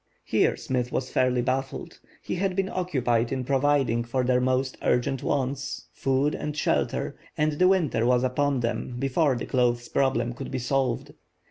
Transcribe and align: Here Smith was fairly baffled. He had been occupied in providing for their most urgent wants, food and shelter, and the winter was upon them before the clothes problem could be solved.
Here 0.25 0.57
Smith 0.57 0.91
was 0.91 1.11
fairly 1.11 1.43
baffled. 1.43 1.99
He 2.23 2.33
had 2.37 2.55
been 2.55 2.69
occupied 2.73 3.31
in 3.31 3.43
providing 3.43 4.03
for 4.03 4.23
their 4.23 4.41
most 4.41 4.75
urgent 4.81 5.21
wants, 5.21 5.89
food 5.93 6.33
and 6.33 6.57
shelter, 6.57 7.15
and 7.37 7.51
the 7.51 7.67
winter 7.67 8.03
was 8.03 8.23
upon 8.23 8.61
them 8.61 8.95
before 8.97 9.35
the 9.35 9.45
clothes 9.45 9.89
problem 9.89 10.33
could 10.33 10.49
be 10.49 10.57
solved. 10.57 11.13